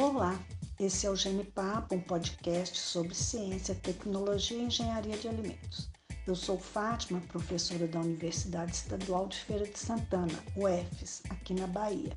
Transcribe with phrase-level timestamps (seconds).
[0.00, 0.42] Olá,
[0.78, 5.90] esse é o Genipapo, um podcast sobre ciência, tecnologia e engenharia de alimentos.
[6.26, 12.16] Eu sou Fátima, professora da Universidade Estadual de Feira de Santana, UFES, aqui na Bahia.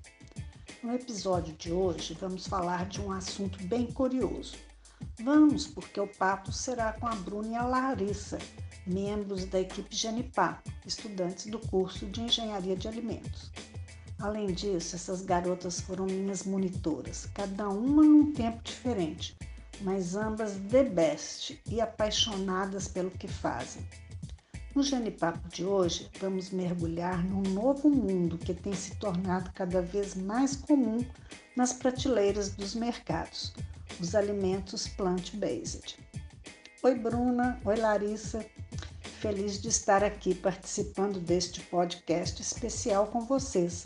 [0.82, 4.56] No episódio de hoje, vamos falar de um assunto bem curioso.
[5.22, 8.40] Vamos, porque o papo será com a Bruna e a Larissa,
[8.88, 13.52] membros da equipe Genipapo, estudantes do curso de Engenharia de Alimentos.
[14.24, 19.38] Além disso, essas garotas foram minhas monitoras, cada uma num tempo diferente,
[19.82, 23.86] mas ambas the best e apaixonadas pelo que fazem.
[24.74, 30.16] No Genipapo de hoje, vamos mergulhar num novo mundo que tem se tornado cada vez
[30.16, 31.06] mais comum
[31.54, 33.54] nas prateleiras dos mercados,
[34.00, 36.00] os alimentos plant-based.
[36.82, 37.60] Oi, Bruna.
[37.66, 38.46] Oi, Larissa.
[39.20, 43.86] Feliz de estar aqui participando deste podcast especial com vocês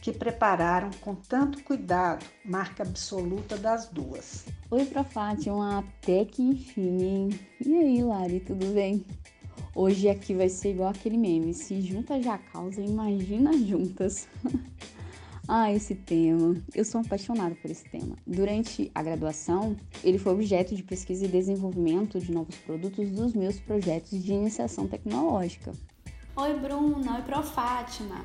[0.00, 4.46] que prepararam com tanto cuidado marca absoluta das duas.
[4.70, 7.30] Oi, Fátima, até que enfim.
[7.64, 9.04] E aí, Lari, tudo bem?
[9.74, 14.28] Hoje aqui vai ser igual aquele meme, se junta já causa, imagina juntas.
[15.46, 16.56] ah, esse tema.
[16.74, 18.16] Eu sou apaixonada por esse tema.
[18.26, 23.58] Durante a graduação, ele foi objeto de pesquisa e desenvolvimento de novos produtos dos meus
[23.60, 25.72] projetos de iniciação tecnológica.
[26.36, 27.16] Oi, Bruna.
[27.16, 28.24] Oi, Pro Fátima.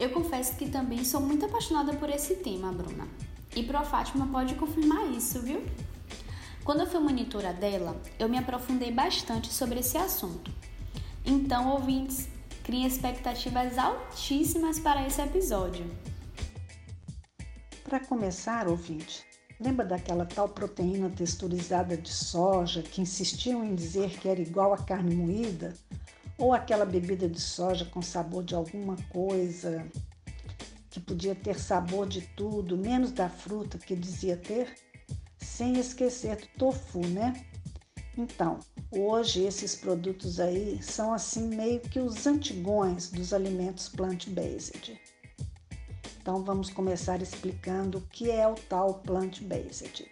[0.00, 3.06] Eu confesso que também sou muito apaixonada por esse tema, Bruna.
[3.54, 5.62] E Pro Fátima pode confirmar isso, viu?
[6.64, 10.50] Quando eu fui monitora dela, eu me aprofundei bastante sobre esse assunto.
[11.22, 12.30] Então, ouvintes,
[12.64, 15.84] criem expectativas altíssimas para esse episódio.
[17.84, 19.22] Para começar, ouvinte,
[19.60, 24.78] lembra daquela tal proteína texturizada de soja que insistiam em dizer que era igual a
[24.78, 25.74] carne moída?
[26.40, 29.86] Ou aquela bebida de soja com sabor de alguma coisa
[30.88, 34.74] que podia ter sabor de tudo, menos da fruta que dizia ter,
[35.38, 37.44] sem esquecer do tofu, né?
[38.16, 38.58] Então,
[38.90, 44.98] hoje esses produtos aí são assim meio que os antigões dos alimentos plant-based.
[46.20, 50.10] Então vamos começar explicando o que é o tal plant-based.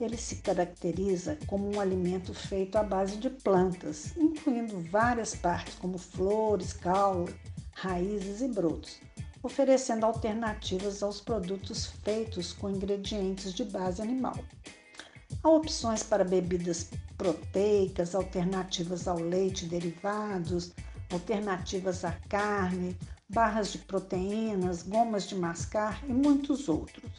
[0.00, 5.98] Ele se caracteriza como um alimento feito à base de plantas, incluindo várias partes como
[5.98, 7.34] flores, caule,
[7.74, 8.98] raízes e brotos,
[9.42, 14.38] oferecendo alternativas aos produtos feitos com ingredientes de base animal.
[15.42, 16.88] Há opções para bebidas
[17.18, 20.72] proteicas, alternativas ao leite e derivados,
[21.12, 22.96] alternativas à carne,
[23.28, 27.12] barras de proteínas, gomas de mascar e muitos outros.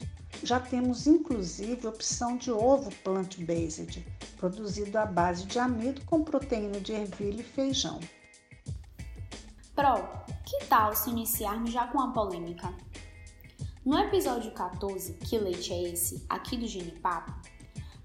[0.44, 4.06] Já temos inclusive opção de ovo plant-based,
[4.38, 8.00] produzido à base de amido com proteína de ervilha e feijão.
[9.76, 10.04] Pro,
[10.44, 12.74] que tal se iniciarmos já com a polêmica?
[13.86, 16.26] No episódio 14, Que Leite é Esse?
[16.28, 17.34] aqui do Genipapo,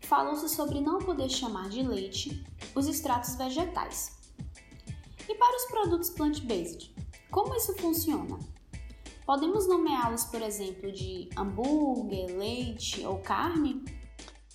[0.01, 4.17] falou-se sobre não poder chamar de leite os extratos vegetais.
[5.29, 6.95] E para os produtos plant-based,
[7.31, 8.39] como isso funciona?
[9.27, 13.85] Podemos nomeá-los, por exemplo, de hambúrguer, leite ou carne?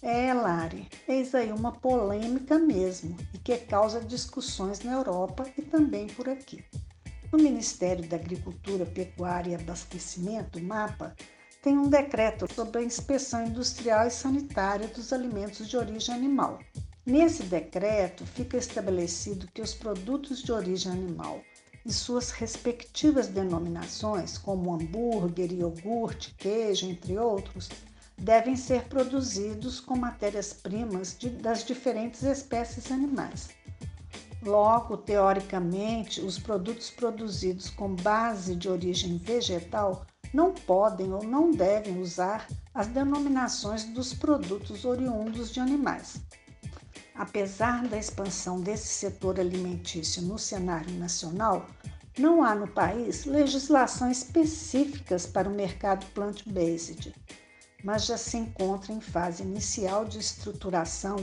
[0.01, 6.07] É, Lari, eis aí uma polêmica mesmo e que causa discussões na Europa e também
[6.07, 6.63] por aqui.
[7.33, 11.17] No Ministério da Agricultura, Pecuária e Abastecimento, MAPA,
[11.61, 16.59] tem um decreto sobre a inspeção industrial e sanitária dos alimentos de origem animal.
[17.05, 21.41] Nesse decreto fica estabelecido que os produtos de origem animal
[21.85, 27.69] e suas respectivas denominações, como hambúrguer, iogurte, queijo, entre outros,
[28.17, 33.49] devem ser produzidos com matérias-primas das diferentes espécies animais.
[34.43, 41.99] Logo, teoricamente, os produtos produzidos com base de origem vegetal não podem ou não devem
[41.99, 46.21] usar as denominações dos produtos oriundos de animais.
[47.21, 51.67] Apesar da expansão desse setor alimentício no cenário nacional,
[52.17, 57.13] não há no país legislação específicas para o mercado plant-based,
[57.83, 61.15] mas já se encontra em fase inicial de estruturação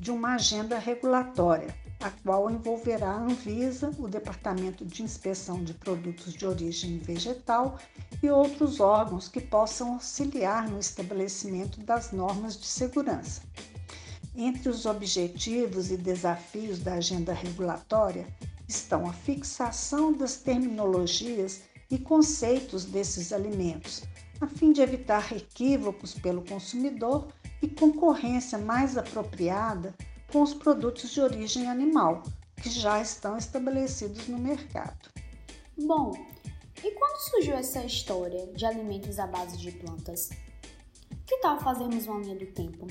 [0.00, 6.34] de uma agenda regulatória, a qual envolverá a Anvisa, o Departamento de Inspeção de Produtos
[6.34, 7.78] de Origem Vegetal
[8.20, 13.42] e outros órgãos que possam auxiliar no estabelecimento das normas de segurança.
[14.38, 18.26] Entre os objetivos e desafios da agenda regulatória
[18.68, 24.02] estão a fixação das terminologias e conceitos desses alimentos,
[24.38, 27.28] a fim de evitar equívocos pelo consumidor
[27.62, 29.94] e concorrência mais apropriada
[30.30, 32.22] com os produtos de origem animal,
[32.62, 35.08] que já estão estabelecidos no mercado.
[35.78, 36.12] Bom,
[36.84, 40.28] e quando surgiu essa história de alimentos à base de plantas?
[41.24, 42.86] Que tal fazermos uma linha do tempo?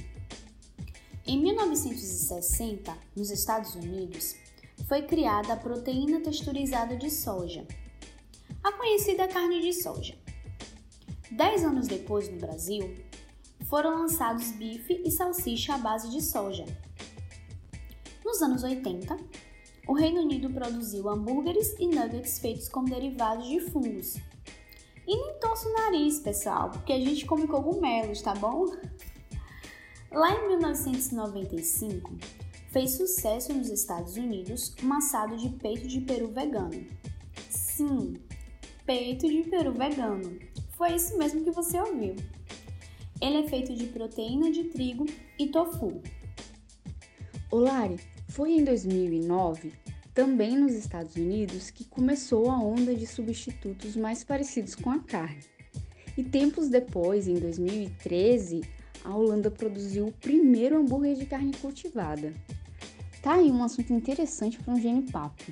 [1.28, 4.36] Em 1960, nos Estados Unidos,
[4.88, 7.66] foi criada a proteína texturizada de soja,
[8.64, 10.16] a conhecida carne de soja.
[11.32, 12.94] Dez anos depois, no Brasil,
[13.68, 16.64] foram lançados bife e salsicha à base de soja.
[18.24, 19.18] Nos anos 80,
[19.88, 24.18] o Reino Unido produziu hambúrgueres e nuggets feitos com derivados de fungos.
[25.08, 28.68] E nem torce o nariz, pessoal, porque a gente come cogumelos, tá bom?
[30.16, 32.14] Lá em 1995,
[32.72, 36.86] fez sucesso nos Estados Unidos um assado de peito de peru vegano.
[37.50, 38.14] Sim,
[38.86, 40.40] peito de peru vegano.
[40.78, 42.16] Foi isso mesmo que você ouviu.
[43.22, 45.06] Ele é feito de proteína de trigo
[45.38, 46.02] e tofu.
[47.52, 49.74] Olari, foi em 2009,
[50.14, 55.44] também nos Estados Unidos, que começou a onda de substitutos mais parecidos com a carne.
[56.18, 58.62] E tempos depois, em 2013,
[59.06, 62.34] a Holanda produziu o primeiro hambúrguer de carne cultivada.
[63.22, 65.52] Tá aí um assunto interessante para um Gene Papo.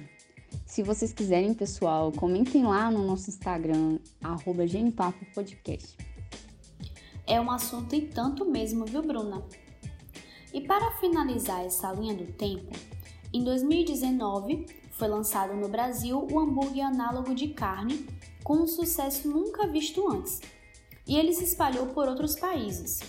[0.66, 4.64] Se vocês quiserem, pessoal, comentem lá no nosso Instagram, arroba
[5.34, 5.96] Podcast.
[7.28, 9.44] É um assunto e tanto mesmo, viu, Bruna?
[10.52, 12.76] E para finalizar essa linha do tempo,
[13.32, 18.08] em 2019 foi lançado no Brasil o hambúrguer análogo de carne
[18.44, 20.42] com um sucesso nunca visto antes.
[21.08, 23.00] E ele se espalhou por outros países.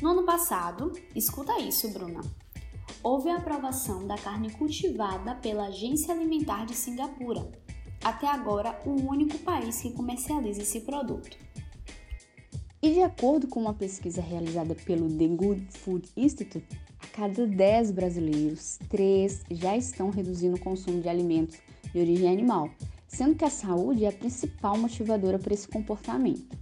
[0.00, 2.20] No ano passado, escuta isso, Bruna.
[3.02, 7.50] Houve a aprovação da carne cultivada pela Agência Alimentar de Singapura,
[8.04, 11.36] até agora o único país que comercializa esse produto.
[12.80, 17.90] E de acordo com uma pesquisa realizada pelo The Good Food Institute, a cada 10
[17.90, 21.58] brasileiros, 3 já estão reduzindo o consumo de alimentos
[21.92, 22.70] de origem animal,
[23.08, 26.56] sendo que a saúde é a principal motivadora para esse comportamento.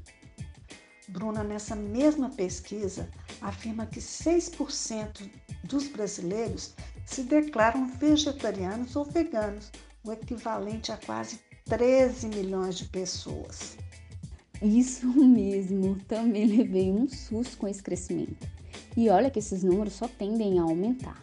[1.09, 3.09] Bruna, nessa mesma pesquisa,
[3.41, 5.31] afirma que 6%
[5.63, 6.75] dos brasileiros
[7.05, 9.71] se declaram vegetarianos ou veganos,
[10.05, 13.77] o equivalente a quase 13 milhões de pessoas.
[14.61, 18.49] Isso mesmo, também levei um susto com esse crescimento.
[18.97, 21.23] E olha que esses números só tendem a aumentar.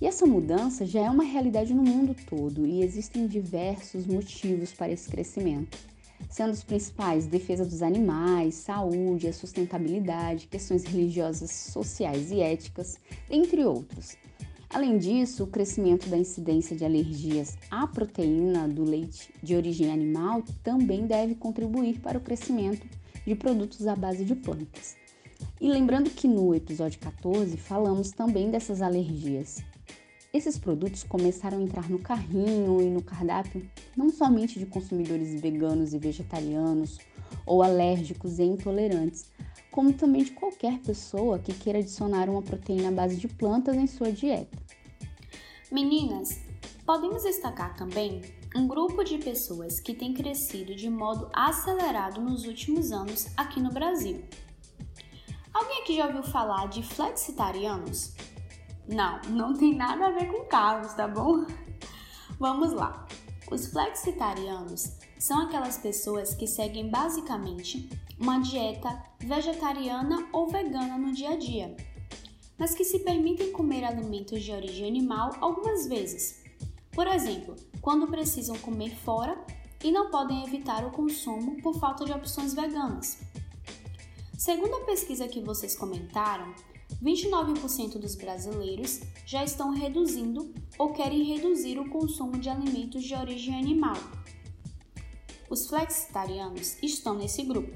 [0.00, 4.92] E essa mudança já é uma realidade no mundo todo e existem diversos motivos para
[4.92, 5.91] esse crescimento
[6.32, 12.98] sendo os principais defesa dos animais, saúde, a sustentabilidade, questões religiosas, sociais e éticas,
[13.30, 14.16] entre outros.
[14.70, 20.42] Além disso, o crescimento da incidência de alergias à proteína do leite de origem animal
[20.62, 22.86] também deve contribuir para o crescimento
[23.26, 24.96] de produtos à base de plantas.
[25.60, 29.62] E lembrando que no episódio 14 falamos também dessas alergias.
[30.32, 35.92] Esses produtos começaram a entrar no carrinho e no cardápio não somente de consumidores veganos
[35.92, 36.98] e vegetarianos
[37.44, 39.26] ou alérgicos e intolerantes,
[39.70, 43.86] como também de qualquer pessoa que queira adicionar uma proteína à base de plantas em
[43.86, 44.56] sua dieta.
[45.70, 46.40] Meninas,
[46.86, 48.22] podemos destacar também
[48.56, 53.70] um grupo de pessoas que tem crescido de modo acelerado nos últimos anos aqui no
[53.70, 54.24] Brasil.
[55.52, 58.14] Alguém aqui já ouviu falar de flexitarianos?
[58.92, 61.46] Não, não tem nada a ver com carros, tá bom?
[62.38, 63.06] Vamos lá.
[63.50, 67.88] Os flexitarianos são aquelas pessoas que seguem basicamente
[68.20, 71.74] uma dieta vegetariana ou vegana no dia a dia,
[72.58, 76.42] mas que se permitem comer alimentos de origem animal algumas vezes.
[76.92, 79.42] Por exemplo, quando precisam comer fora
[79.82, 83.18] e não podem evitar o consumo por falta de opções veganas.
[84.36, 86.54] Segundo a pesquisa que vocês comentaram,
[87.02, 93.54] 29% dos brasileiros já estão reduzindo ou querem reduzir o consumo de alimentos de origem
[93.54, 93.96] animal.
[95.48, 97.72] Os flexitarianos estão nesse grupo,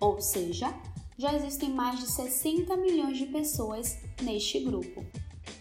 [0.00, 0.72] ou seja,
[1.18, 5.04] já existem mais de 60 milhões de pessoas neste grupo.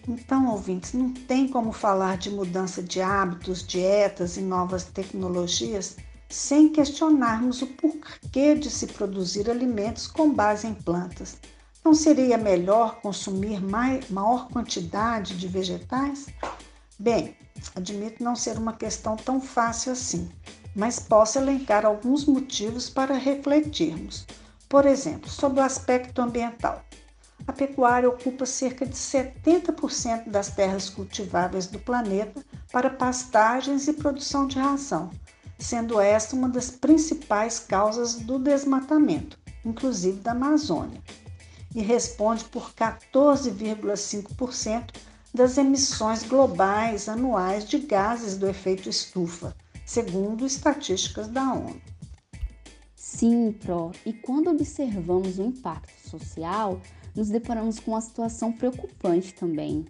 [0.08, 5.98] Então, ouvintes, não tem como falar de mudança de hábitos, dietas e novas tecnologias
[6.30, 11.38] sem questionarmos o porquê de se produzir alimentos com base em plantas
[11.84, 16.28] não seria melhor consumir maior quantidade de vegetais?
[16.98, 17.36] Bem,
[17.76, 20.30] admito não ser uma questão tão fácil assim,
[20.76, 24.28] mas posso elencar alguns motivos para refletirmos.
[24.68, 26.84] Por exemplo, sobre o aspecto ambiental.
[27.48, 34.46] A pecuária ocupa cerca de 70% das terras cultiváveis do planeta para pastagens e produção
[34.46, 35.10] de ração,
[35.58, 41.02] sendo esta uma das principais causas do desmatamento, inclusive da Amazônia
[41.74, 44.94] e responde por 14,5%
[45.34, 51.82] das emissões globais anuais de gases do efeito estufa, segundo estatísticas da ONU.
[52.96, 56.82] Sim, Pro, e quando observamos o impacto social,
[57.16, 59.86] nos deparamos com uma situação preocupante também.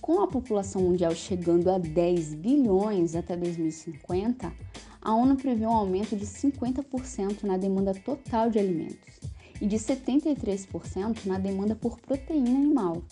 [0.00, 4.52] Com a população mundial chegando a 10 bilhões até 2050,
[5.00, 9.16] a ONU prevê um aumento de 50% na demanda total de alimentos
[9.60, 13.02] e de 73% na demanda por proteína animal.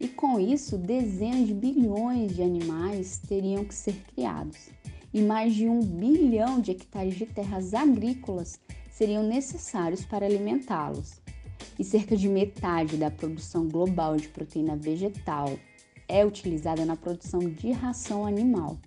[0.00, 4.70] E com isso, dezenas de bilhões de animais teriam que ser criados,
[5.12, 8.60] e mais de um bilhão de hectares de terras agrícolas
[8.90, 11.22] seriam necessários para alimentá-los.
[11.78, 15.58] E cerca de metade da produção global de proteína vegetal
[16.08, 18.78] é utilizada na produção de ração animal.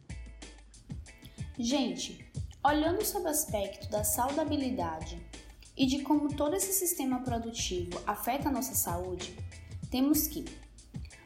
[1.58, 2.25] Gente,
[2.63, 5.20] olhando sob o aspecto da saudabilidade
[5.78, 9.38] e de como todo esse sistema produtivo afeta a nossa saúde,
[9.92, 10.44] temos que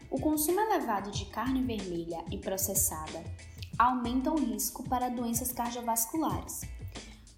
[0.09, 3.23] o consumo elevado de carne vermelha e processada
[3.79, 6.61] aumenta o risco para doenças cardiovasculares,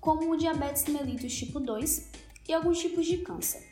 [0.01, 2.09] como o diabetes mellitus tipo 2
[2.49, 3.71] e alguns tipos de câncer.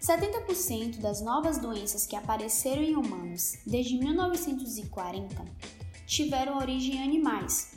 [0.00, 5.44] 70% das novas doenças que apareceram em humanos desde 1940
[6.06, 7.76] tiveram origem em animais,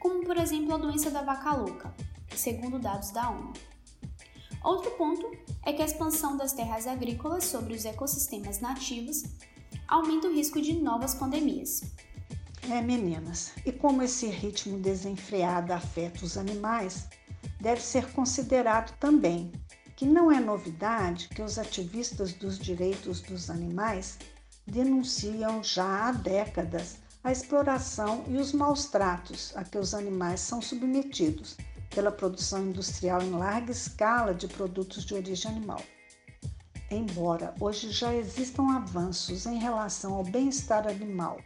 [0.00, 1.94] como por exemplo a doença da vaca louca,
[2.36, 3.52] segundo dados da ONU.
[4.62, 5.30] Outro ponto
[5.62, 9.24] é que a expansão das terras agrícolas sobre os ecossistemas nativos
[9.86, 11.82] aumenta o risco de novas pandemias.
[12.70, 17.06] É, meninas, e como esse ritmo desenfreado afeta os animais,
[17.60, 19.52] deve ser considerado também
[19.94, 24.18] que não é novidade que os ativistas dos direitos dos animais
[24.66, 30.60] denunciam já há décadas a exploração e os maus tratos a que os animais são
[30.60, 31.56] submetidos
[31.94, 35.80] pela produção industrial em larga escala de produtos de origem animal.
[36.90, 41.38] Embora hoje já existam avanços em relação ao bem-estar animal,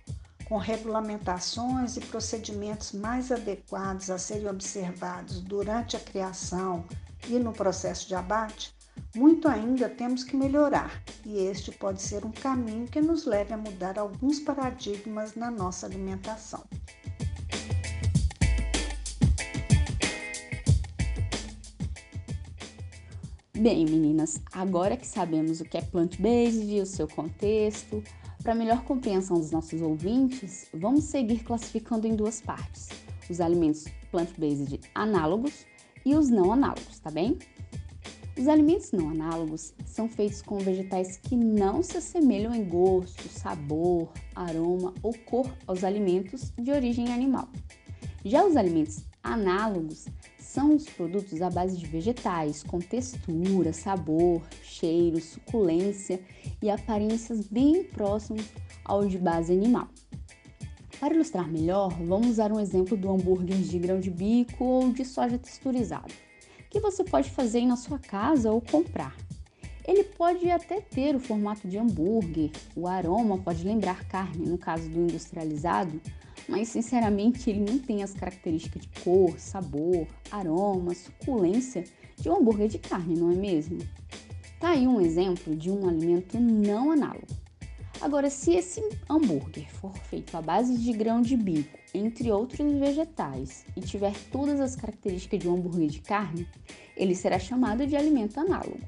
[0.46, 6.84] com regulamentações e procedimentos mais adequados a serem observados durante a criação
[7.28, 8.74] e no processo de abate,
[9.14, 13.56] muito ainda temos que melhorar, e este pode ser um caminho que nos leve a
[13.56, 16.64] mudar alguns paradigmas na nossa alimentação.
[23.58, 28.00] Bem, meninas, agora que sabemos o que é plant-based e o seu contexto,
[28.40, 32.88] para melhor compreensão dos nossos ouvintes, vamos seguir classificando em duas partes:
[33.28, 35.66] os alimentos plant-based análogos
[36.06, 37.36] e os não análogos, tá bem?
[38.38, 44.12] Os alimentos não análogos são feitos com vegetais que não se assemelham em gosto, sabor,
[44.36, 47.48] aroma ou cor aos alimentos de origem animal.
[48.24, 50.06] Já os alimentos análogos
[50.38, 56.20] são os produtos à base de vegetais, com textura, sabor, cheiro, suculência
[56.62, 58.46] e aparências bem próximos
[58.84, 59.88] ao de base animal.
[60.98, 65.04] Para ilustrar melhor, vamos usar um exemplo do hambúrguer de grão de bico ou de
[65.04, 66.12] soja texturizado,
[66.68, 69.14] que você pode fazer na sua casa ou comprar.
[69.86, 74.88] Ele pode até ter o formato de hambúrguer, o aroma pode lembrar carne, no caso
[74.88, 76.00] do industrializado,
[76.48, 81.84] mas sinceramente ele não tem as características de cor, sabor, aroma, suculência
[82.16, 83.78] de um hambúrguer de carne, não é mesmo?
[84.58, 87.26] Tá aí um exemplo de um alimento não análogo.
[88.00, 93.64] Agora, se esse hambúrguer for feito à base de grão de bico, entre outros vegetais,
[93.76, 96.46] e tiver todas as características de um hambúrguer de carne,
[96.96, 98.78] ele será chamado de alimento análogo.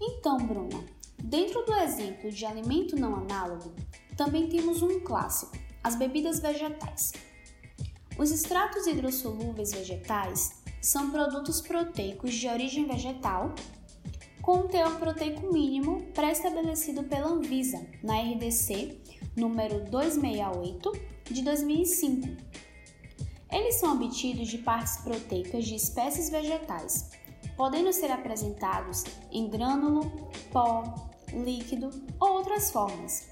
[0.00, 0.84] Então, Bruna,
[1.22, 3.72] dentro do exemplo de alimento não análogo,
[4.16, 7.12] também temos um clássico, as bebidas vegetais.
[8.18, 13.54] Os extratos hidrossolúveis vegetais são produtos proteicos de origem vegetal
[14.42, 19.00] com um teor proteico mínimo pré-estabelecido pela Anvisa na RDC
[19.36, 20.92] número 268
[21.30, 22.28] de 2005.
[23.50, 27.10] Eles são obtidos de partes proteicas de espécies vegetais,
[27.56, 30.10] podendo ser apresentados em grânulo,
[30.50, 33.28] pó, líquido ou outras formas,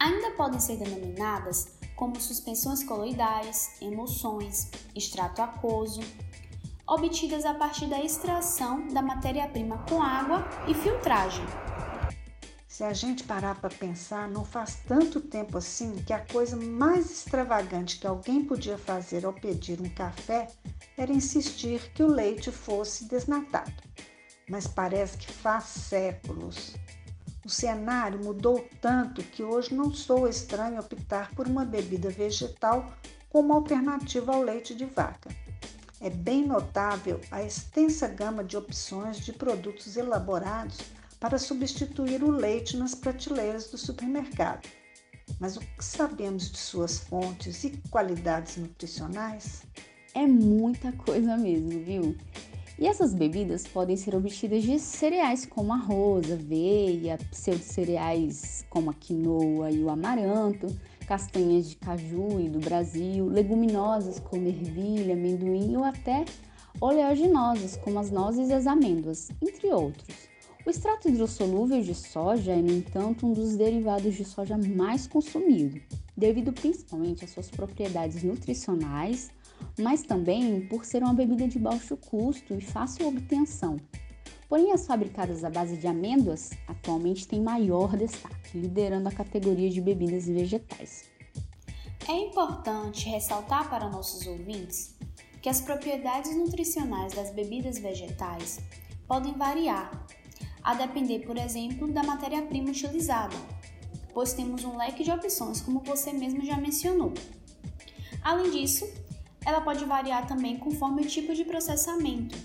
[0.00, 6.00] Ainda podem ser denominadas como suspensões coloidais, emulsões, extrato aquoso,
[6.88, 11.44] obtidas a partir da extração da matéria-prima com água e filtragem.
[12.66, 17.10] Se a gente parar para pensar, não faz tanto tempo assim que a coisa mais
[17.10, 20.48] extravagante que alguém podia fazer ao pedir um café
[20.96, 23.82] era insistir que o leite fosse desnatado.
[24.48, 26.74] Mas parece que faz séculos
[27.44, 32.92] o cenário mudou tanto que hoje não sou estranho optar por uma bebida vegetal
[33.28, 35.30] como alternativa ao leite de vaca.
[36.00, 40.78] É bem notável a extensa gama de opções de produtos elaborados
[41.18, 44.66] para substituir o leite nas prateleiras do supermercado.
[45.38, 49.62] Mas o que sabemos de suas fontes e qualidades nutricionais?
[50.14, 52.16] É muita coisa mesmo, viu?
[52.80, 59.70] E essas bebidas podem ser obtidas de cereais como arroz, aveia, pseudo-cereais como a quinoa
[59.70, 60.66] e o amaranto,
[61.06, 66.24] castanhas de caju e do Brasil, leguminosas como ervilha, amendoim ou até
[66.80, 70.30] oleaginosas como as nozes e as amêndoas, entre outros.
[70.64, 75.78] O extrato hidrossolúvel de soja é, no entanto, um dos derivados de soja mais consumido,
[76.16, 79.30] devido principalmente às suas propriedades nutricionais,
[79.78, 83.76] mas também por ser uma bebida de baixo custo e fácil obtenção.
[84.48, 89.80] Porém, as fabricadas à base de amêndoas atualmente têm maior destaque, liderando a categoria de
[89.80, 91.04] bebidas vegetais.
[92.08, 94.96] É importante ressaltar para nossos ouvintes
[95.40, 98.58] que as propriedades nutricionais das bebidas vegetais
[99.06, 100.06] podem variar,
[100.62, 103.36] a depender, por exemplo, da matéria-prima utilizada,
[104.12, 107.12] pois temos um leque de opções, como você mesmo já mencionou.
[108.22, 108.86] Além disso,
[109.50, 112.38] ela pode variar também conforme o tipo de processamento,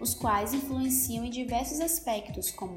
[0.00, 2.74] os quais influenciam em diversos aspectos, como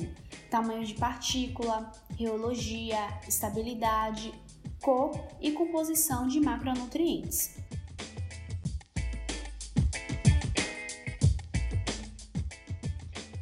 [0.51, 4.31] tamanho de partícula, reologia, estabilidade,
[4.83, 7.57] cor e composição de macronutrientes.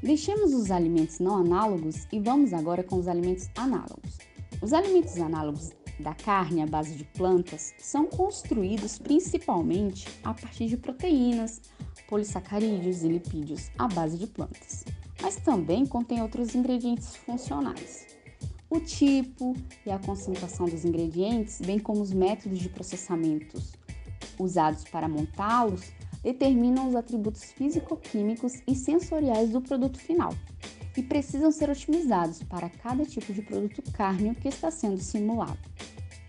[0.01, 4.17] Deixemos os alimentos não análogos e vamos agora com os alimentos análogos.
[4.61, 10.77] Os alimentos análogos da carne à base de plantas são construídos principalmente a partir de
[10.77, 11.61] proteínas,
[12.07, 14.83] polissacarídeos e lipídios à base de plantas,
[15.21, 18.07] mas também contém outros ingredientes funcionais.
[18.69, 23.73] O tipo e a concentração dos ingredientes, bem como os métodos de processamentos
[24.39, 25.91] usados para montá-los,
[26.23, 30.33] determinam os atributos físico-químicos e sensoriais do produto final
[30.95, 35.57] e precisam ser otimizados para cada tipo de produto cárneo que está sendo simulado.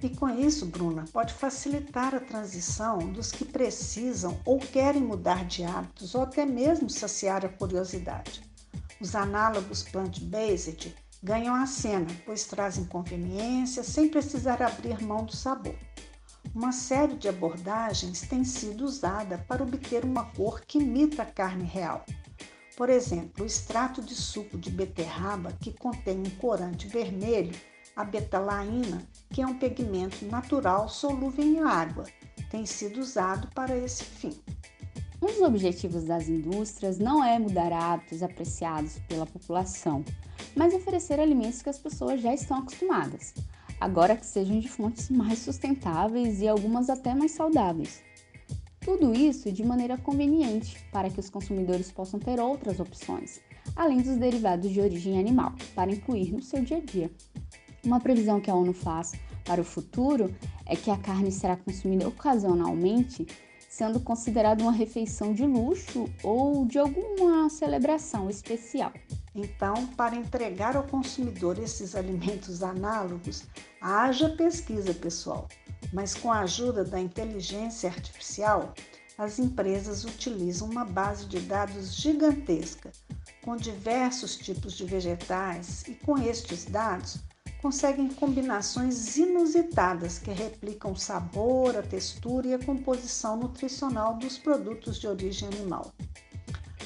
[0.02, 5.64] E com isso, Bruna, pode facilitar a transição dos que precisam ou querem mudar de
[5.64, 8.42] hábitos ou até mesmo saciar a curiosidade.
[9.00, 15.74] Os análogos plant-based ganham a cena, pois trazem conveniência sem precisar abrir mão do sabor.
[16.54, 21.64] Uma série de abordagens tem sido usada para obter uma cor que imita a carne
[21.64, 22.04] real.
[22.76, 27.54] Por exemplo, o extrato de suco de beterraba que contém um corante vermelho
[27.96, 32.04] a betalaína, que é um pigmento natural solúvel em água,
[32.50, 34.32] tem sido usado para esse fim.
[35.22, 40.04] Um dos objetivos das indústrias não é mudar hábitos apreciados pela população,
[40.54, 43.32] mas oferecer alimentos que as pessoas já estão acostumadas,
[43.80, 48.03] agora que sejam de fontes mais sustentáveis e algumas até mais saudáveis.
[48.84, 53.40] Tudo isso de maneira conveniente para que os consumidores possam ter outras opções,
[53.74, 57.10] além dos derivados de origem animal, para incluir no seu dia a dia.
[57.82, 60.34] Uma previsão que a ONU faz para o futuro
[60.66, 63.26] é que a carne será consumida ocasionalmente,
[63.70, 68.92] sendo considerada uma refeição de luxo ou de alguma celebração especial.
[69.34, 73.44] Então, para entregar ao consumidor esses alimentos análogos,
[73.80, 75.48] haja pesquisa, pessoal.
[75.92, 78.74] Mas com a ajuda da inteligência artificial,
[79.16, 82.90] as empresas utilizam uma base de dados gigantesca,
[83.42, 87.18] com diversos tipos de vegetais, e com estes dados
[87.64, 94.98] conseguem combinações inusitadas que replicam o sabor, a textura e a composição nutricional dos produtos
[94.98, 95.90] de origem animal.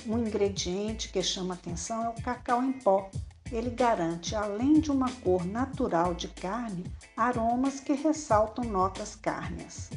[0.07, 3.11] Um ingrediente que chama atenção é o cacau em pó.
[3.51, 6.85] Ele garante, além de uma cor natural de carne,
[7.17, 9.91] aromas que ressaltam notas cárneas.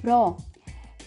[0.00, 0.36] Pro,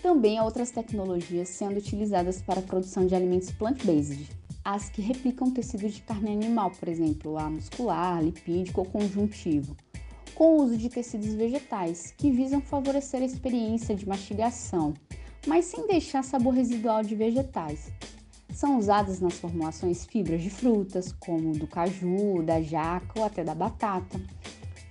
[0.02, 4.28] também há outras tecnologias sendo utilizadas para a produção de alimentos plant-based,
[4.66, 9.76] as que replicam tecido de carne animal, por exemplo, a muscular, lipídico ou conjuntivo,
[10.34, 14.94] com o uso de tecidos vegetais, que visam favorecer a experiência de mastigação,
[15.46, 17.92] mas sem deixar sabor residual de vegetais.
[18.54, 23.56] São usadas nas formulações fibras de frutas, como do caju, da jaca ou até da
[23.56, 24.22] batata.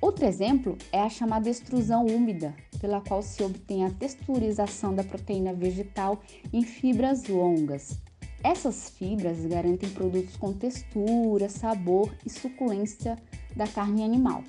[0.00, 5.54] Outro exemplo é a chamada extrusão úmida, pela qual se obtém a texturização da proteína
[5.54, 6.20] vegetal
[6.52, 8.00] em fibras longas.
[8.42, 13.16] Essas fibras garantem produtos com textura, sabor e suculência
[13.54, 14.42] da carne animal.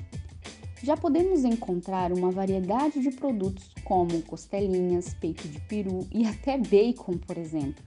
[0.82, 7.20] Já podemos encontrar uma variedade de produtos como costelinhas, peito de peru e até bacon,
[7.20, 7.84] por exemplo.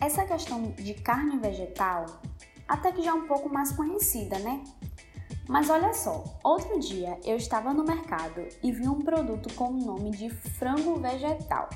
[0.00, 2.06] Essa questão de carne vegetal
[2.68, 4.62] até que já é um pouco mais conhecida, né?
[5.48, 9.78] Mas olha só, outro dia eu estava no mercado e vi um produto com o
[9.78, 11.68] nome de frango vegetal.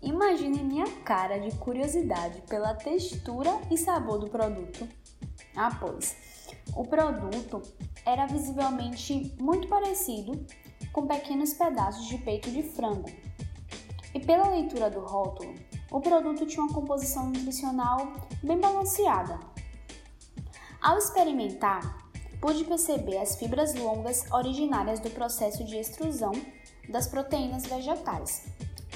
[0.00, 4.88] Imagine minha cara de curiosidade pela textura e sabor do produto.
[5.54, 6.16] Ah, pois,
[6.74, 7.60] o produto
[8.06, 10.46] era visivelmente muito parecido
[10.92, 13.10] com pequenos pedaços de peito de frango.
[14.14, 15.54] e pela leitura do rótulo,
[15.92, 19.38] o produto tinha uma composição nutricional bem balanceada.
[20.80, 21.98] Ao experimentar,
[22.40, 26.32] pude perceber as fibras longas originárias do processo de extrusão
[26.88, 28.46] das proteínas vegetais,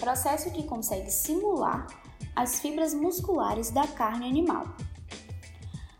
[0.00, 1.86] processo que consegue simular
[2.34, 4.64] as fibras musculares da carne animal.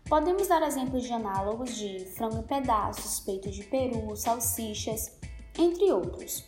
[0.09, 5.11] Podemos dar exemplos de análogos de frango em pedaços, peito de peru, salsichas,
[5.57, 6.43] entre outros,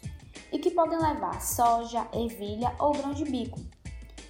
[0.51, 3.59] e que podem levar soja, ervilha ou grão de bico.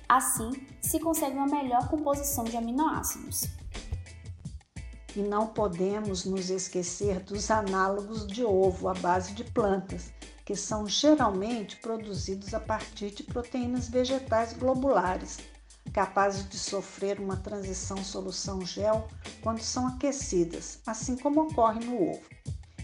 [0.10, 0.50] Assim,
[0.82, 3.44] se consegue uma melhor composição de aminoácidos.
[5.16, 10.12] E não podemos nos esquecer dos análogos de ovo à base de plantas,
[10.44, 15.38] que são geralmente produzidos a partir de proteínas vegetais globulares,
[15.94, 19.08] capazes de sofrer uma transição solução-gel
[19.44, 22.24] quando são aquecidas, assim como ocorre no ovo.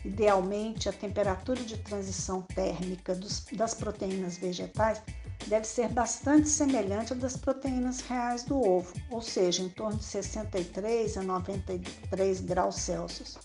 [0.04, 5.02] Idealmente, a temperatura de transição térmica dos, das proteínas vegetais
[5.48, 10.04] deve ser bastante semelhante à das proteínas reais do ovo, ou seja, em torno de
[10.04, 13.38] 63 a 93 graus Celsius.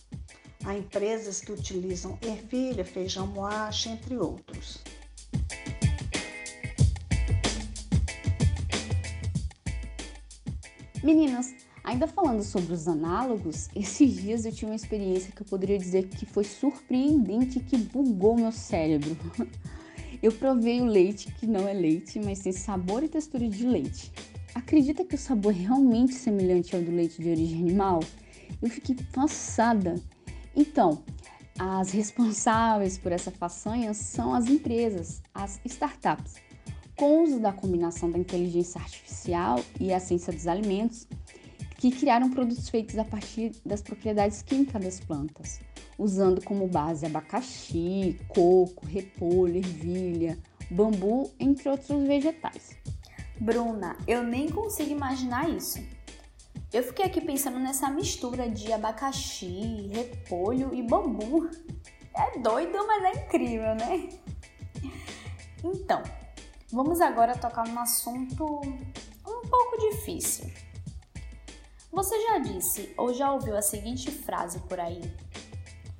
[0.65, 4.83] Há empresas que utilizam ervilha, feijão moache, entre outros.
[11.03, 15.79] Meninas, ainda falando sobre os análogos, esses dias eu tive uma experiência que eu poderia
[15.79, 19.17] dizer que foi surpreendente e que bugou meu cérebro.
[20.23, 24.13] Eu provei o leite, que não é leite, mas tem sabor e textura de leite.
[24.55, 28.01] Acredita que o sabor é realmente semelhante ao do leite de origem animal?
[28.61, 29.95] Eu fiquei passada.
[30.55, 31.03] Então,
[31.59, 36.35] as responsáveis por essa façanha são as empresas, as startups.
[36.97, 41.07] Com o uso da combinação da inteligência artificial e a ciência dos alimentos,
[41.81, 45.61] que criaram produtos feitos a partir das propriedades químicas das plantas,
[45.99, 50.39] usando como base abacaxi, coco, repolho, ervilha,
[50.71, 52.77] bambu, entre outros vegetais.
[53.41, 55.83] Bruna, eu nem consigo imaginar isso.
[56.71, 61.49] Eu fiquei aqui pensando nessa mistura de abacaxi, repolho e bambu.
[62.15, 64.11] É doido, mas é incrível, né?
[65.65, 66.03] Então,
[66.71, 68.45] vamos agora tocar num assunto
[69.27, 70.70] um pouco difícil.
[71.93, 75.01] Você já disse ou já ouviu a seguinte frase por aí?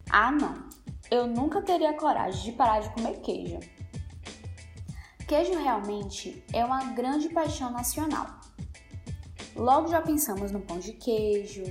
[0.09, 0.65] Ah, não,
[1.11, 3.59] eu nunca teria coragem de parar de comer queijo.
[5.27, 8.39] Queijo realmente é uma grande paixão nacional.
[9.57, 11.65] Logo já pensamos no pão de queijo,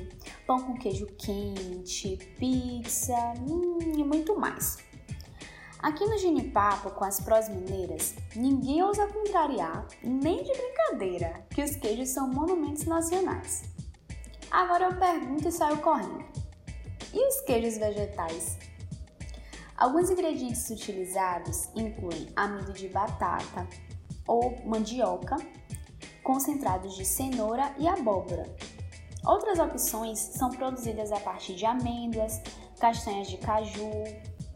[0.46, 3.16] pão com queijo quente, pizza
[3.50, 4.78] hum, e muito mais.
[5.82, 11.78] Aqui no Ginipapo, com as prós mineiras, ninguém ousa contrariar, nem de brincadeira, que os
[11.78, 13.64] queijos são monumentos nacionais.
[14.52, 16.26] Agora eu pergunto e saio correndo.
[17.14, 18.58] E os queijos vegetais?
[19.78, 23.68] Alguns ingredientes utilizados incluem amido de batata
[24.28, 25.38] ou mandioca,
[26.24, 28.44] concentrados de cenoura e abóbora.
[29.24, 32.42] Outras opções são produzidas a partir de amêndoas,
[32.80, 33.92] castanhas de caju,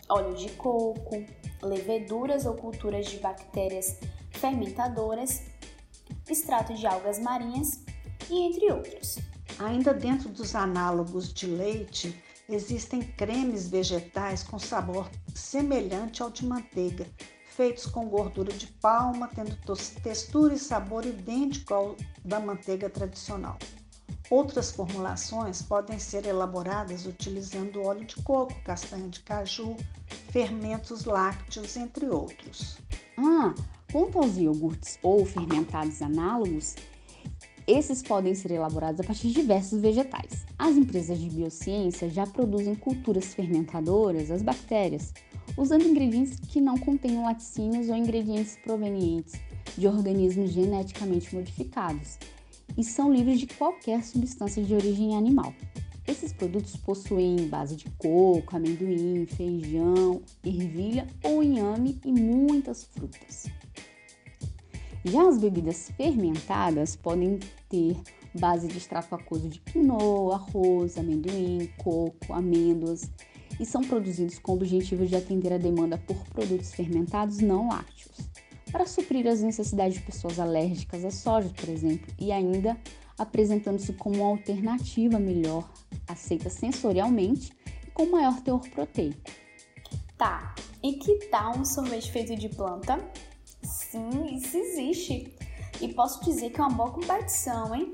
[0.10, 1.24] óleo de coco,
[1.62, 4.00] leveduras ou culturas de bactérias
[4.32, 5.44] fermentadoras,
[6.28, 7.84] extrato de algas marinhas
[8.30, 9.33] e entre outros.
[9.60, 17.08] Ainda dentro dos análogos de leite, existem cremes vegetais com sabor semelhante ao de manteiga,
[17.46, 19.56] feitos com gordura de palma, tendo
[20.02, 23.58] textura e sabor idêntico ao da manteiga tradicional.
[24.30, 29.78] Outras formulações podem ser elaboradas utilizando óleo de coco, castanha de caju,
[30.32, 32.78] fermentos lácteos, entre outros.
[33.18, 33.54] Ah,
[33.92, 36.76] quanto aos iogurtes ou fermentados análogos,
[37.68, 40.46] esses podem ser elaborados a partir de diversos vegetais.
[40.58, 45.14] As empresas de biociência já produzem culturas fermentadoras, as bactérias,
[45.58, 49.40] usando ingredientes que não contenham laticínios ou ingredientes provenientes
[49.78, 52.18] de organismos geneticamente modificados
[52.78, 55.54] e são livres de qualquer substância de origem animal.
[56.06, 63.46] Esses produtos possuem base de coco, amendoim, feijão, ervilha ou inhame e muitas frutas.
[65.06, 67.98] Já as bebidas fermentadas podem ter
[68.34, 73.12] base de extrato aquoso de quinoa, arroz, amendoim, coco, amêndoas
[73.60, 78.30] e são produzidos com o objetivo de atender a demanda por produtos fermentados não lácteos,
[78.72, 82.78] para suprir as necessidades de pessoas alérgicas à soja, por exemplo, e ainda
[83.18, 85.70] apresentando-se como uma alternativa melhor,
[86.08, 87.52] aceita sensorialmente
[87.88, 89.22] e com maior teor proteico.
[90.18, 92.98] Tá, e que tal um sorvete feito de planta?
[93.64, 95.36] Sim, isso existe.
[95.82, 97.92] E posso dizer que é uma boa competição, hein?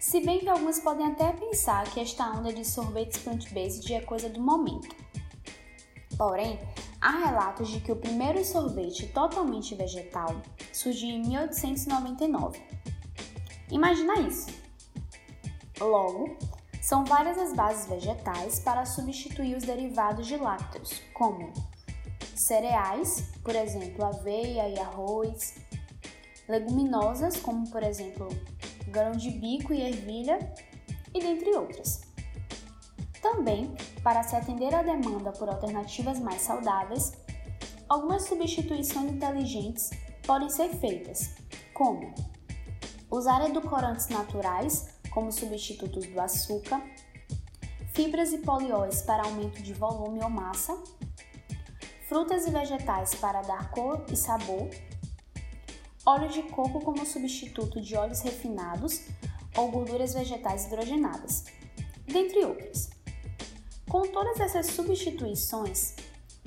[0.00, 4.28] Se bem que alguns podem até pensar que esta onda de sorvetes plant-based é coisa
[4.28, 4.94] do momento.
[6.16, 6.58] Porém,
[7.00, 12.60] há relatos de que o primeiro sorvete totalmente vegetal surgiu em 1899.
[13.70, 14.48] Imagina isso!
[15.80, 16.36] Logo,
[16.80, 21.52] são várias as bases vegetais para substituir os derivados de lácteos, como
[22.34, 25.54] cereais, por exemplo, aveia e arroz,
[26.48, 28.28] leguminosas, como por exemplo,
[28.88, 30.38] grão de bico e ervilha,
[31.12, 32.02] e dentre outras.
[33.22, 37.12] Também, para se atender à demanda por alternativas mais saudáveis,
[37.88, 39.90] algumas substituições inteligentes
[40.26, 41.34] podem ser feitas,
[41.72, 42.14] como
[43.10, 46.82] usar edulcorantes naturais como substitutos do açúcar,
[47.94, 50.76] fibras e polióis para aumento de volume ou massa,
[52.14, 54.70] frutas e vegetais para dar cor e sabor,
[56.06, 59.00] óleo de coco como substituto de óleos refinados
[59.56, 61.46] ou gorduras vegetais hidrogenadas,
[62.06, 62.90] dentre outras.
[63.90, 65.96] Com todas essas substituições,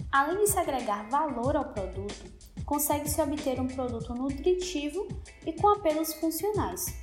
[0.10, 2.32] além de se agregar valor ao produto,
[2.64, 5.06] consegue-se obter um produto nutritivo
[5.46, 6.96] e com apelos funcionais.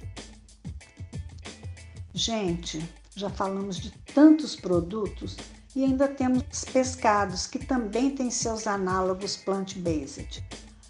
[2.15, 2.83] Gente,
[3.15, 5.37] já falamos de tantos produtos
[5.75, 10.45] e ainda temos pescados que também têm seus análogos plant-based.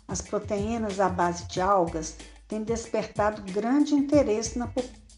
[0.06, 2.16] As proteínas à base de algas
[2.46, 4.70] têm despertado grande interesse na,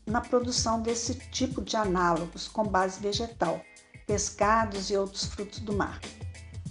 [0.06, 3.60] na produção desse tipo de análogos com base vegetal,
[4.06, 6.00] pescados e outros frutos do mar.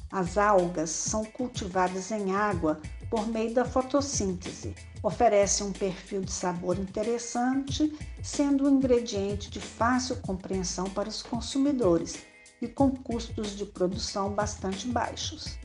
[0.10, 2.80] As algas são cultivadas em água
[3.10, 4.74] por meio da fotossíntese.
[5.04, 12.16] Oferece um perfil de sabor interessante, sendo um ingrediente de fácil compreensão para os consumidores
[12.62, 15.58] e com custos de produção bastante baixos.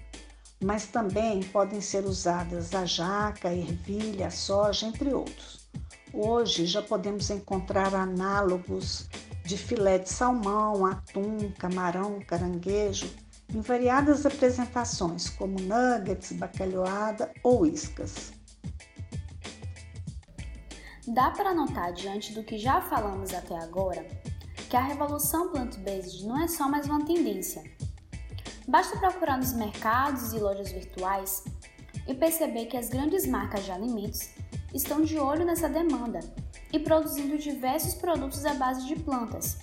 [0.62, 5.68] Mas também podem ser usadas a jaca, a ervilha, a soja, entre outros.
[6.12, 9.08] Hoje já podemos encontrar análogos
[9.44, 13.08] de filé de salmão, atum, camarão, caranguejo
[13.54, 18.32] em variadas apresentações, como nuggets, bacalhoada ou iscas.
[21.08, 24.06] Dá para notar, diante do que já falamos até agora,
[24.70, 27.60] que a revolução plant-based não é só mais uma tendência.
[28.68, 31.42] Basta procurar nos mercados e lojas virtuais
[32.06, 34.30] e perceber que as grandes marcas de alimentos
[34.72, 36.20] estão de olho nessa demanda
[36.72, 39.58] e produzindo diversos produtos à base de plantas,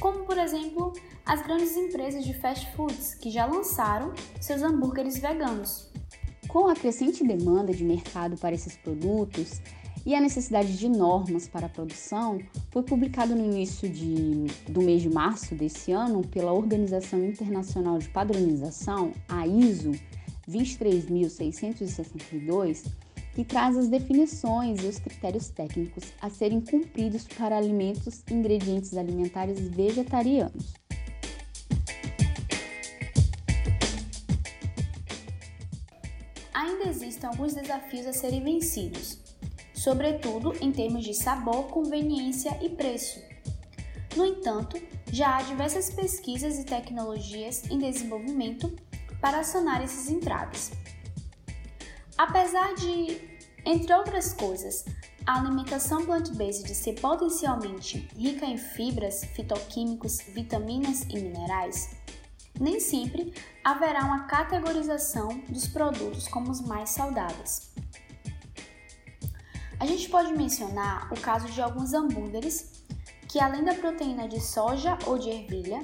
[0.00, 0.92] como por exemplo
[1.26, 5.90] as grandes empresas de fast foods que já lançaram seus hambúrgueres veganos.
[6.46, 9.60] Com a crescente demanda de mercado para esses produtos
[10.04, 15.00] e a necessidade de normas para a produção, foi publicado no início de, do mês
[15.02, 19.92] de março desse ano pela Organização Internacional de Padronização, a ISO
[20.46, 22.84] 23662,
[23.34, 28.96] que traz as definições e os critérios técnicos a serem cumpridos para alimentos e ingredientes
[28.96, 30.74] alimentares vegetarianos.
[36.52, 39.27] Ainda existem alguns desafios a serem vencidos,
[39.78, 43.22] sobretudo em termos de sabor, conveniência e preço.
[44.16, 44.76] No entanto,
[45.12, 48.74] já há diversas pesquisas e tecnologias em desenvolvimento
[49.20, 50.72] para sanar esses entraves.
[52.16, 53.20] Apesar de,
[53.64, 54.84] entre outras coisas,
[55.24, 61.90] a alimentação plant-based ser potencialmente rica em fibras, fitoquímicos, vitaminas e minerais,
[62.58, 67.67] nem sempre haverá uma categorização dos produtos como os mais saudáveis.
[69.80, 72.84] A gente pode mencionar o caso de alguns hambúrgueres
[73.28, 75.80] que, além da proteína de soja ou de ervilha,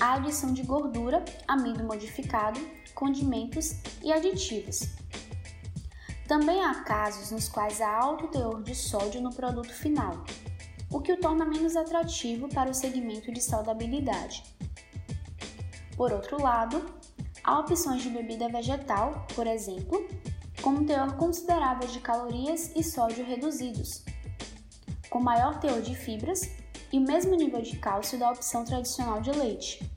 [0.00, 2.58] há adição de gordura, amido modificado,
[2.94, 4.88] condimentos e aditivos.
[6.26, 10.24] Também há casos nos quais há alto teor de sódio no produto final,
[10.90, 14.42] o que o torna menos atrativo para o segmento de saudabilidade.
[15.96, 16.84] Por outro lado,
[17.44, 20.04] há opções de bebida vegetal, por exemplo,
[20.66, 24.02] com um teor considerável de calorias e sódio reduzidos,
[25.08, 26.50] com maior teor de fibras
[26.92, 29.88] e o mesmo nível de cálcio da opção tradicional de leite,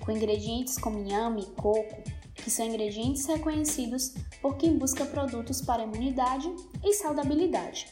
[0.00, 2.02] com ingredientes como inhame e coco,
[2.34, 7.86] que são ingredientes reconhecidos por quem busca produtos para imunidade e saudabilidade.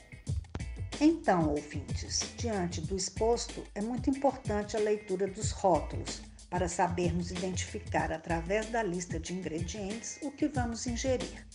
[1.01, 8.13] Então, ouvintes, diante do exposto, é muito importante a leitura dos rótulos para sabermos identificar
[8.13, 11.46] através da lista de ingredientes o que vamos ingerir.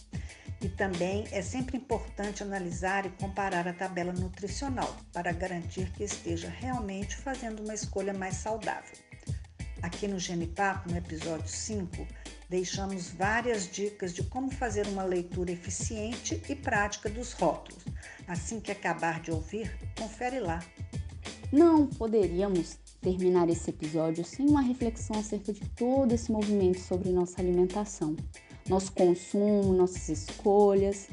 [0.62, 6.50] E também é sempre importante analisar e comparar a tabela nutricional para garantir que esteja
[6.50, 8.96] realmente fazendo uma escolha mais saudável.
[9.82, 12.08] Aqui no Genipapo, no episódio 5,
[12.48, 17.84] deixamos várias dicas de como fazer uma leitura eficiente e prática dos rótulos.
[18.28, 20.60] Assim que acabar de ouvir, confere lá.
[21.52, 27.42] Não poderíamos terminar esse episódio sem uma reflexão acerca de todo esse movimento sobre nossa
[27.42, 28.16] alimentação,
[28.70, 31.08] nosso consumo, nossas escolhas.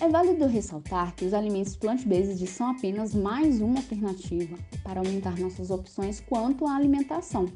[0.00, 5.70] É válido ressaltar que os alimentos plant-based são apenas mais uma alternativa para aumentar nossas
[5.70, 7.46] opções quanto à alimentação.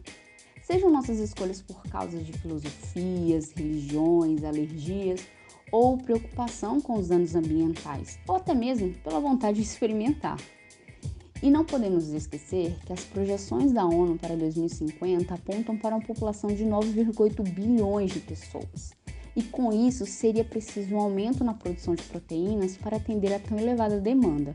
[0.63, 5.27] Sejam nossas escolhas por causa de filosofias, religiões, alergias
[5.73, 10.37] ou preocupação com os danos ambientais, ou até mesmo pela vontade de experimentar.
[11.43, 16.51] E não podemos esquecer que as projeções da ONU para 2050 apontam para uma população
[16.51, 18.93] de 9,8 bilhões de pessoas.
[19.37, 23.59] E com isso seria preciso um aumento na produção de proteínas para atender a tão
[23.59, 24.53] elevada demanda.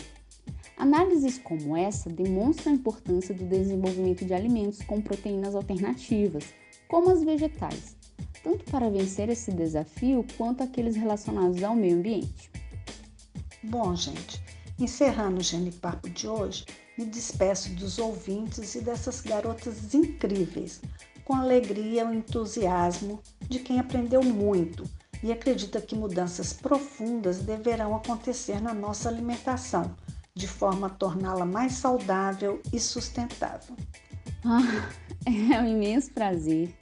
[0.78, 6.54] Análises como essa demonstram a importância do desenvolvimento de alimentos com proteínas alternativas,
[6.88, 7.96] como as vegetais,
[8.44, 12.52] tanto para vencer esse desafio quanto aqueles relacionados ao meio ambiente.
[13.64, 14.44] Bom, gente,
[14.78, 16.66] Encerrando o Genipapo de hoje,
[16.98, 20.82] me despeço dos ouvintes e dessas garotas incríveis,
[21.26, 24.86] com alegria e entusiasmo de quem aprendeu muito
[25.24, 29.96] e acredita que mudanças profundas deverão acontecer na nossa alimentação,
[30.36, 33.76] de forma a torná-la mais saudável e sustentável.
[34.46, 34.88] Ah,
[35.26, 36.74] é um imenso prazer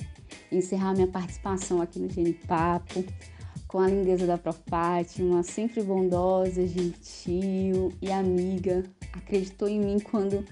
[0.52, 3.04] encerrar minha participação aqui no Genipapo
[3.68, 4.60] com a lindeza da Prof.
[4.68, 8.84] Fátima, sempre bondosa, gentil e amiga.
[9.14, 10.46] Acreditou em mim quando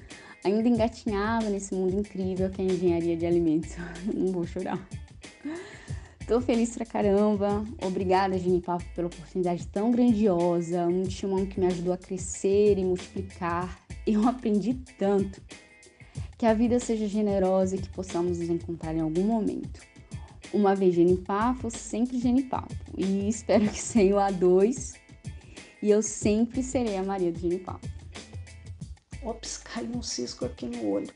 [0.44, 3.76] ainda engatinhava nesse mundo incrível que é a engenharia de alimentos.
[4.14, 4.80] Não vou chorar.
[6.28, 7.66] Tô feliz pra caramba.
[7.86, 10.88] Obrigada, Papo, pela oportunidade tão grandiosa.
[10.88, 13.80] Um timão que me ajudou a crescer e multiplicar.
[14.06, 15.42] Eu aprendi tanto.
[16.38, 19.92] Que a vida seja generosa e que possamos nos encontrar em algum momento
[20.54, 22.76] uma vez genipapo, sempre genipapo.
[22.98, 24.96] E espero que seja o A2
[25.82, 27.88] e eu sempre serei a Maria do genipapo.
[29.24, 31.14] Ops, caiu um cisco aqui no olho.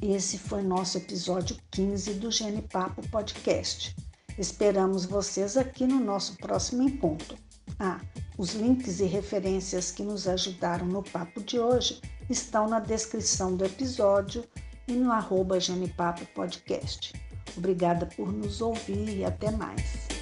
[0.00, 3.96] Esse foi nosso episódio 15 do Gene Papo Podcast.
[4.38, 7.36] Esperamos vocês aqui no nosso próximo encontro.
[7.80, 8.00] Ah,
[8.36, 13.64] os links e referências que nos ajudaram no papo de hoje estão na descrição do
[13.64, 14.44] episódio
[14.86, 17.12] e no arroba Genipapo Podcast.
[17.56, 20.17] Obrigada por nos ouvir e até mais.